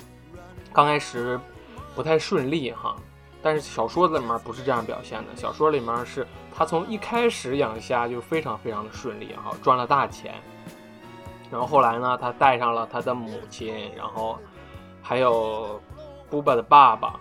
[0.72, 1.38] 刚开始
[1.94, 2.96] 不太顺利哈。
[3.42, 10.34] 但是小说里面不是这样表现的，小说里面是他从一开始养虾就非常非常的顺利哈，赚了大钱。
[11.50, 14.38] 然后后来呢，他带上了他的母亲，然后
[15.02, 15.80] 还有
[16.28, 17.18] 布巴的爸爸，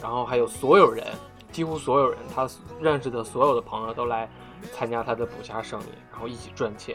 [0.00, 1.06] 然后还有所有人，
[1.50, 2.48] 几乎所有人，他
[2.80, 4.28] 认识的所有的朋友都来
[4.72, 6.94] 参加他的捕虾生意，然后一起赚钱。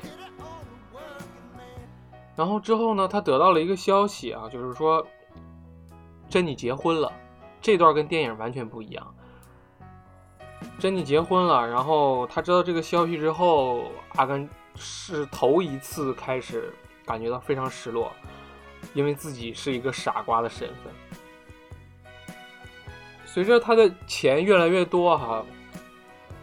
[2.35, 5.05] 然后之后呢，他得到了一个消息啊，就是说
[6.29, 7.11] 珍妮结婚了。
[7.67, 9.13] 这段跟电影完全不一样。
[10.79, 16.73] 珍妮结婚了，然后他知道这个消息之后，阿甘是头一次开始
[17.05, 18.09] 感觉到非常失落，
[18.93, 20.93] 因为自己是一个傻瓜的身份。
[23.25, 25.43] 随着他的钱越来越多，哈，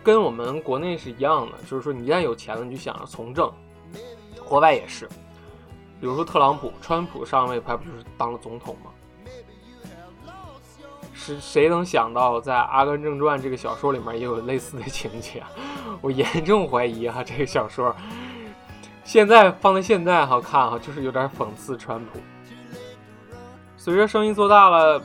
[0.02, 3.50] 跟我们国内是一样的，就是说你一旦有钱了，你就想着从政。
[4.46, 5.08] 国外也是，
[5.98, 8.90] 比如说特朗普、川普上位，他不就是当了总统吗？
[11.14, 15.42] 是谁能想到，在《阿甘正传》这个小说里面也有类似的情节？
[16.00, 17.94] 我严重怀疑哈，这个小说
[19.04, 22.18] 现在放在现在哈看哈，就是有点讽刺川普。
[23.76, 25.00] 随着生意做大了，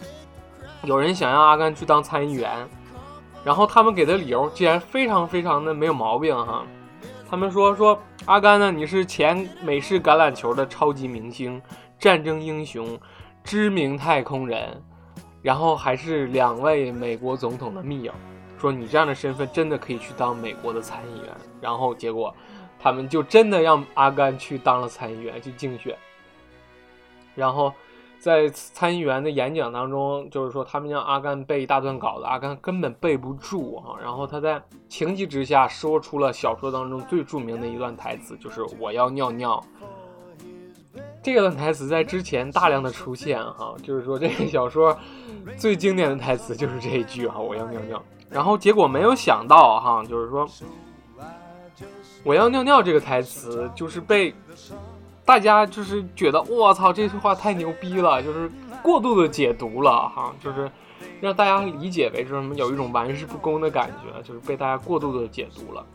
[0.84, 2.67] 有人想让阿甘去当参议员，
[3.43, 6.65] 然后他们给的理由竟然非常非常的没有毛病哈。
[7.30, 11.62] 他们说说阿甘呢，你是前美式橄榄球的超级明星、
[12.00, 13.00] 战争英雄、
[13.43, 14.82] 知名太空人。
[15.41, 18.13] 然后还是两位美国总统的密友，
[18.60, 21.30] 说你这样的身份真的可以去当美国的参议员。
[21.62, 22.34] 然后结果，
[22.80, 25.97] 他们就真的让阿甘去当了参议员去竞选。
[27.36, 27.73] 然后
[28.19, 33.95] 在参议员的演讲当中，就是说他们让阿甘背一大段稿子，阿甘根本背不住啊。
[34.02, 39.63] 然后他在情急之下说出了小说当中最著名的一段台词，就是“我要尿尿”。
[41.21, 44.97] 这个台词在之前大量的出现哈，就是说这个小说
[45.58, 48.01] 最经典的台词就是这一句哈，我要尿尿。
[48.29, 50.47] 然后结果没有想到哈，就是说
[52.23, 54.34] 我要尿尿这个台词就是被
[55.25, 58.49] 大家就是觉得我操这句话太牛逼了，就是
[58.82, 60.71] 过度的解读了哈，就是
[61.19, 65.86] 让大家理解为什么有一种玩世不恭的感觉，就是被大家过度的解读了。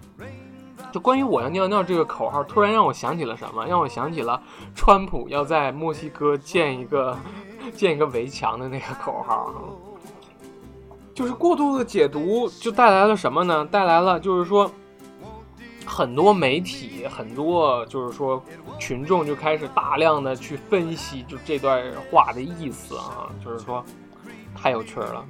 [0.94, 3.66] 就关于我要尿尿这个口号，突然让我想起了什么？
[3.66, 4.40] 让我想起了
[4.76, 7.18] 川普要在墨西哥建一个
[7.74, 9.52] 建一个围墙的那个口号。
[11.12, 13.66] 就是过度的解读，就带来了什么呢？
[13.72, 14.70] 带来了就是说，
[15.84, 18.40] 很多媒体，很多就是说
[18.78, 23.84] 群众就开始大量的去分析，就这段话的意思啊，就是说
[24.54, 25.26] 太有趣了。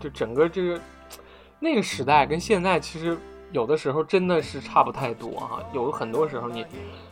[0.00, 0.80] 就整个这个
[1.60, 3.18] 那个时代跟现在其实。
[3.52, 6.64] 有的时候真的是差不太多哈，有很多时候你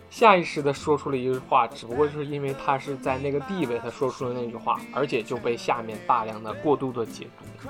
[0.09, 7.69] 下意识的说出了一句话，只不过是因为他是在那个地位，他说出了那句话，而且就被下面大量的过度的解读。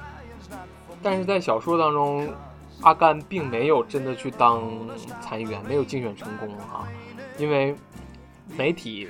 [1.02, 2.32] 但是在小说当中，
[2.82, 4.70] 阿甘并没有真的去当
[5.20, 6.86] 参议员，没有竞选成功哈，
[7.38, 7.74] 因为
[8.56, 9.08] 媒体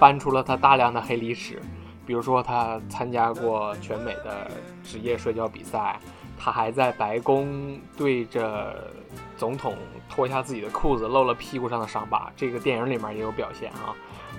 [0.00, 1.62] 翻出了他大量的黑历史，
[2.04, 4.50] 比如说他参加过全美的
[4.82, 6.00] 职业摔跤比赛。
[6.42, 8.90] 他还在白宫对着
[9.36, 9.76] 总统
[10.08, 12.32] 脱下自己的裤子，露了屁股上的伤疤。
[12.34, 13.92] 这个电影里面也有表现啊，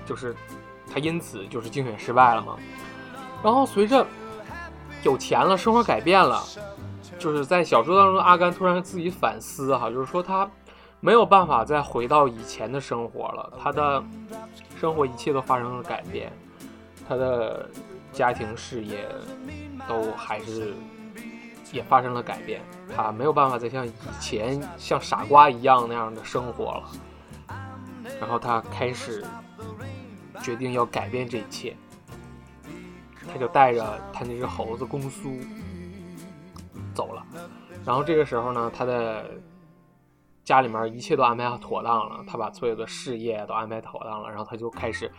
[0.03, 0.35] 就是
[0.91, 2.57] 他因此就是竞选失败了嘛。
[3.43, 4.03] 然后随着
[5.03, 6.43] 有钱了，生活改变了，
[7.19, 10.49] 就是在小说当中，阿甘突然自己反思哈，就是说他
[11.01, 14.03] 没有办法再回到以前的生活了，他的
[14.75, 16.33] 生活一切都发生了改变，
[17.07, 17.69] 他的
[18.11, 19.07] 家庭事业
[19.87, 20.73] 都还是。
[21.71, 22.61] 也发生了改变，
[22.95, 26.83] 他没有办法再像以前像傻瓜一样那样的生活了。
[28.19, 29.25] 然后他开始
[30.41, 31.75] 决定要改变这一切，
[33.31, 35.37] 他就带着他那只猴子公苏
[36.93, 37.25] 走了。
[37.85, 39.31] 然后这个时候呢，他的
[40.43, 45.11] 家里面一切都安排妥当了，他把所有的事业都安排妥当了，然后他就开始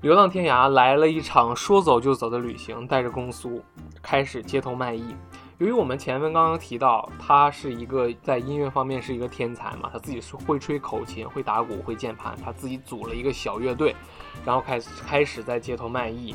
[0.00, 3.62] 流浪天涯，来了一场说走就走的旅行，带着公苏
[4.00, 5.14] 开始街头卖艺。
[5.60, 13.94] 由于我们前面刚刚提到，他是一个在音乐方面是一个天才嘛，他自己是会吹口琴、会打鼓、会键盘，他自己组了一个小乐队，
[14.42, 16.34] 然后开始开始在街头卖艺。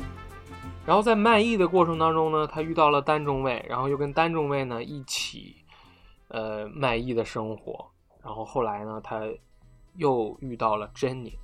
[0.86, 5.56] 然后在卖艺的过程当中呢，他遇到了丹中尉，然后又跟丹中尉呢一起，
[6.28, 7.84] 呃，卖艺的生活。
[8.22, 9.22] 然后后来呢，他
[9.96, 11.36] 又遇到了珍妮，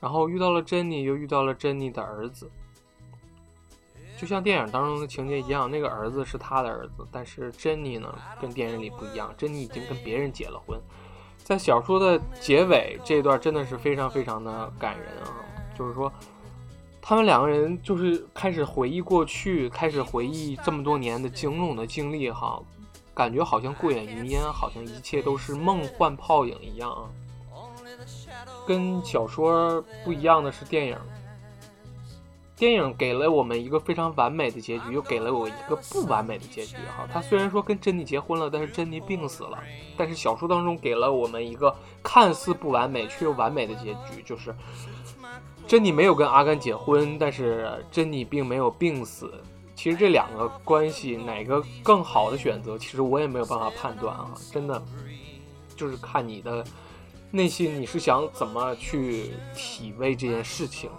[0.00, 2.50] 然后遇到了珍妮，又遇到了珍妮的儿子。
[4.20, 10.78] 就像电影当中的情节一样，那个儿子是他的儿子，但是珍妮呢，跟电影里不一样，珍妮已经跟别人结了婚。
[11.42, 15.40] 在小说的结尾这段真的是非常非常的感人啊，
[15.74, 16.12] 就是说
[17.00, 22.60] 他们两个人就是开始回忆过去，开始回忆这么多年的种种的经历哈，
[23.14, 27.08] 感觉好像过眼云烟，好像一切都是梦幻泡影一样啊。
[28.66, 30.98] 跟小说不一样的是电影。
[32.60, 36.76] 电影给了我们一个非常完美的结局，又给了我一个不完美的结局。
[36.94, 39.58] 哈，他虽然说跟珍妮结婚了，但是珍妮病死了。
[39.96, 44.54] 但是小说当中给了我们一个看似不完美却又完美的结局，就是
[45.66, 49.32] 珍妮没有跟阿甘结婚，但是珍妮并没有病死。
[49.74, 54.82] 其实这两个关系哪个更好的选择，其实我也没有办法判断啊，真的
[55.74, 56.62] 就是看你的
[57.30, 60.90] 内心，你是想怎么去体味这件事情。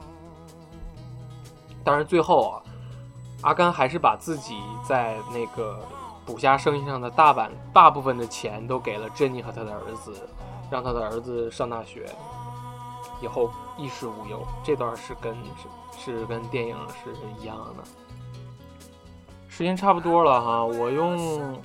[1.84, 2.62] 当然最后啊，
[3.42, 5.80] 阿甘还是把自己在那个
[6.26, 10.30] 捕虾生意上的大半大部分的钱都给了珍妮和他的儿子，
[10.70, 12.08] 让他的儿子上大学，
[13.22, 14.46] 以后衣食无忧。
[14.64, 15.36] 这段是跟
[15.98, 17.84] 是是跟电影是一样的。
[19.48, 21.18] 时间差不多了哈，我用《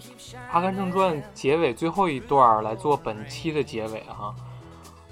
[0.50, 4.34] 阿甘正传》结尾最后一段来做本期的结尾哈。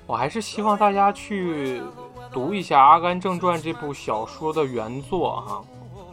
[0.06, 1.82] 我还是希望大家去。
[2.34, 5.62] 读一下《阿甘正传》这部小说的原作哈，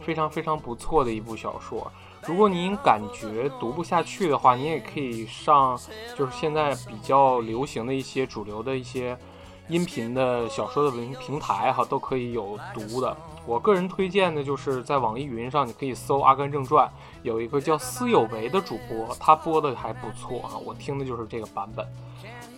[0.00, 1.90] 非常非常不错的一部小说。
[2.28, 5.76] 如果您感觉读不下去的话，您也可以上
[6.16, 9.18] 就是现在比较流行的一些主流的一些
[9.66, 13.16] 音频的小说的平平台哈，都可以有读的。
[13.44, 16.86] 我个人推荐的就是在网易云上，你可以搜《阿甘正传》，
[17.24, 21.84] 有一个叫司有为的主播，他播的还不错啊，我听的就是这个版本，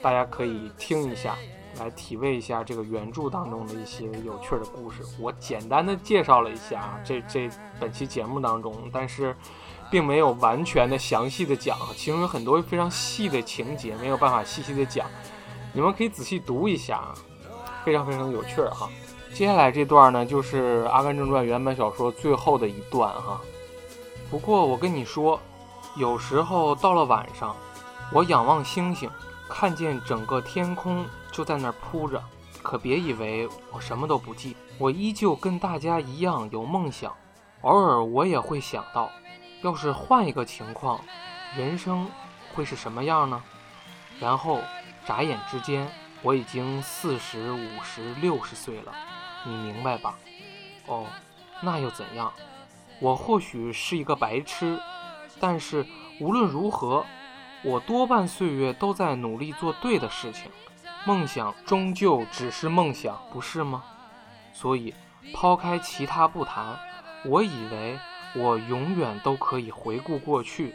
[0.02, 1.34] 大家可以听一下。
[1.78, 5.02] 来体味一下这个原著当中的一些有趣的故事。
[5.20, 7.48] 我简单的介绍了一下啊，这这
[7.78, 9.36] 本期节目当中，但是
[9.90, 15.06] 并没有完全的详细的讲，其中有很多非常细的情节没有办法细细的讲。
[15.72, 17.02] 你们可以仔细读一下，
[17.84, 18.88] 非常非常有趣哈。
[19.32, 23.40] 接下来这段呢，就是《阿甘正传》原版小说最后的一段哈。
[24.30, 25.40] 不过我跟你说，
[25.96, 27.54] 有时候到了晚上，
[28.12, 29.10] 我仰望星星，
[29.48, 31.04] 看见整个天空。
[31.32, 32.22] 就在那儿铺着，
[32.62, 37.12] 可别以为我什么都不记，我依旧跟大家一样有梦想。
[37.62, 39.10] 偶尔我也会想到，
[39.62, 41.00] 要是换一个情况，
[41.56, 42.08] 人生
[42.54, 43.42] 会是什么样呢？
[44.20, 44.60] 然后
[45.04, 45.90] 眨眼之间，
[46.22, 48.92] 我已经四十五十六十岁了，
[49.44, 50.14] 你明白吧？
[50.86, 51.06] 哦，
[51.60, 52.32] 那又怎样？
[53.00, 54.78] 我或许是一个白痴，
[55.40, 55.84] 但是
[56.20, 57.04] 无论如何，
[57.64, 60.50] 我多半岁月都在努力做对的事情。
[61.06, 63.82] 梦想终究只是梦想，不是吗？
[64.52, 64.94] 所以，
[65.34, 66.78] 抛开其他不谈，
[67.24, 67.98] 我以为
[68.34, 70.74] 我永远都可以回顾过去，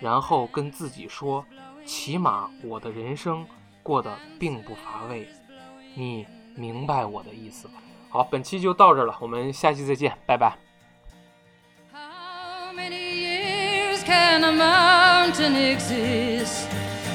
[0.00, 1.44] 然后跟自己说，
[1.84, 3.46] 起码我的人生
[3.82, 5.28] 过得并不乏味。
[5.94, 6.26] 你
[6.56, 7.74] 明白我的意思吧？
[8.08, 10.67] 好，本期就到这了，我们下期再见，拜拜。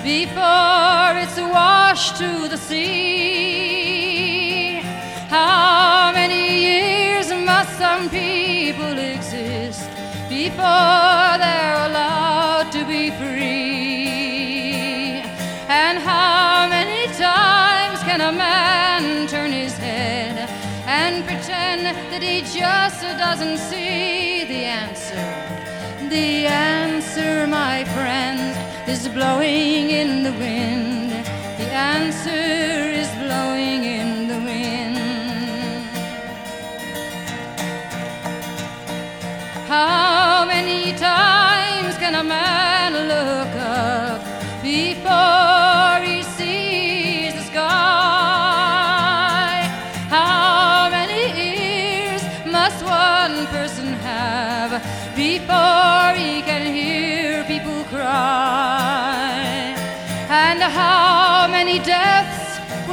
[0.04, 4.02] Before it's washed to the sea.
[5.30, 9.90] How many years must some people exist
[10.28, 14.44] before they're allowed to be free?
[15.70, 20.50] And how many times can a man turn his head
[20.86, 25.43] and pretend that he just doesn't see the answer?
[26.14, 28.56] The answer, my friends,
[28.88, 31.10] is blowing in the wind.
[31.58, 32.30] The answer
[33.02, 35.00] is blowing in the wind.
[39.68, 42.63] How many times can a man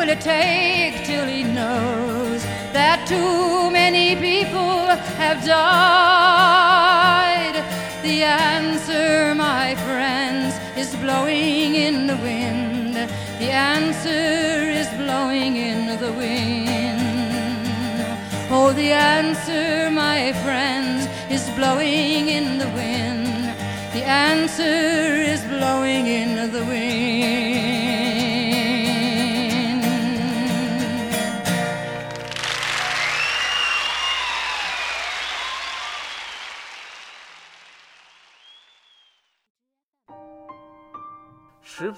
[0.00, 2.42] will it take till he knows
[2.72, 4.86] that too many people
[5.20, 6.64] have died?
[8.02, 12.94] The answer, my friends, is blowing in the wind.
[13.42, 17.00] The answer is blowing in the wind.
[18.50, 23.54] Oh, the answer, my friends, is blowing in the wind.
[23.92, 24.78] The answer
[25.34, 27.09] is blowing in the wind.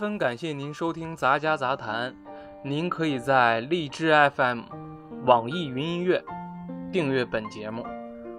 [0.03, 2.11] 分感谢您收听《杂家杂谈》，
[2.65, 4.63] 您可以在荔枝 FM、
[5.27, 6.21] 网易云音乐
[6.91, 7.87] 订阅本节目，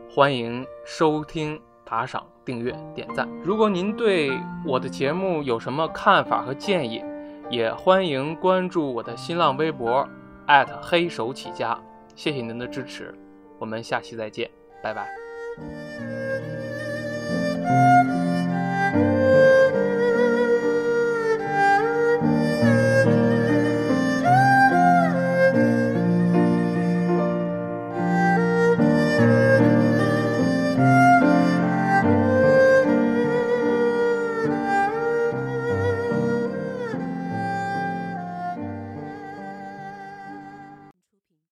[0.09, 3.25] 欢迎收听、打赏、订阅、点赞。
[3.45, 7.01] 如果您对我的节目有什么看法和建议，
[7.49, 10.05] 也欢迎关注我的新浪微博
[10.81, 11.79] 黑手起家。
[12.13, 13.17] 谢谢您的支持，
[13.57, 14.51] 我们下期再见，
[14.81, 15.07] 拜拜。